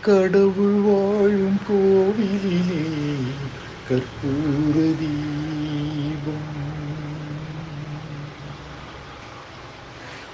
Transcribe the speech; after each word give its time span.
கடவுள் 0.01 0.79
வாழும் 0.79 1.59
கோவிலிலே 1.69 2.85
கற்பூர 3.89 4.95
தீபம். 4.97 6.51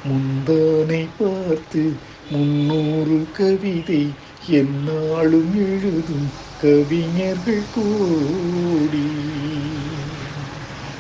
முந்தானை 0.04 1.10
பார்த்து 1.18 2.00
முன்னூறு 2.30 3.32
கவிதை 3.32 4.16
என்னாலும் 4.52 5.54
எழுதும் 5.66 6.28
கவிஞர்கள் 6.62 7.66
கூடி 7.74 9.04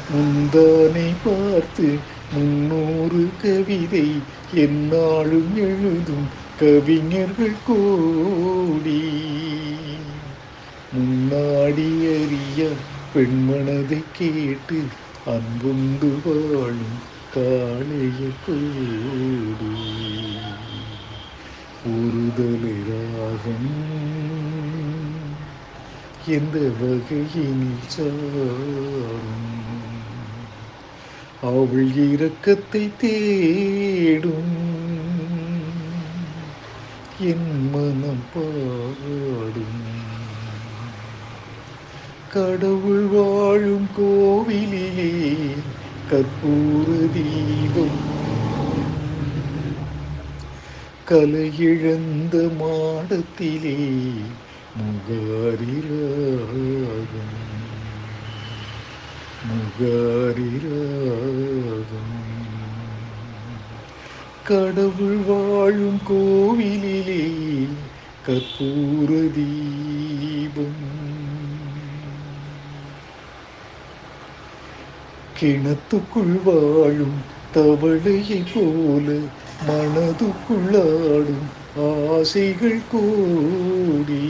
முந்தானை 0.09 1.07
பார்த்து 1.23 1.87
முன்னூறு 2.33 3.21
கவிதை 3.41 4.05
என்னாலும் 4.63 5.51
எழுதும் 5.65 6.27
கவிஞர்கள் 6.59 7.59
கூடி 7.63 8.99
முன்னாடி 10.93 11.89
அறிய 12.13 12.61
பெண்மனதை 13.13 14.01
கேட்டு 14.13 14.79
அன்புண்டு 15.27 16.11
வாழும் 16.25 16.97
காளைய 17.31 18.31
கூடி 18.45 19.73
ஒருதலை 21.85 22.75
எந்த 26.27 26.57
வகையினில் 26.57 27.87
சாரும் 27.87 28.27
அவள் 31.41 31.91
இரக்கத்தை 31.95 32.89
தேடும். 32.97 34.55
என் 37.19 37.69
மனம் 37.69 38.25
பாடும் 38.33 39.87
கடவுள் 42.33 43.05
வாழும் 43.05 43.89
கோவிலிலே 43.97 45.11
கற்பூர 46.11 46.87
தீபம் 47.13 48.08
கலையிழந்த 51.09 52.49
மாடத்திலே 52.59 53.77
முகாரிராகம். 54.77 55.97
முகாரிராகம். 59.47 60.67
கடவுள் 64.43 65.17
வாழும் 65.27 66.01
கோவிலிலே 66.09 67.67
கற்பூர 68.27 69.33
தீபம். 69.33 70.87
கிணத்துக்குள் 75.41 76.43
வாழும் 76.43 77.21
தவளையை 77.55 78.43
போல 78.53 79.15
மனதுக்குள்ளாடும் 79.67 81.47
ஆசைகள் 81.75 82.81
கூடி 82.91 84.21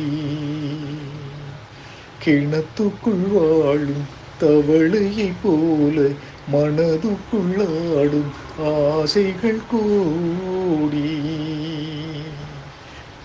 கிணத்துக்குள் 2.22 3.28
வாழும் 3.31 4.07
தவளையை 4.41 5.31
போல 5.44 5.97
மனதுக்குள்ளாடும் 6.53 8.31
ஆசைகள் 8.57 9.62
கூடி. 9.72 11.06